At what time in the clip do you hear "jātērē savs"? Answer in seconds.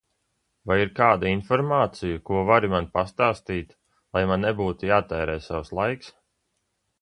4.93-5.71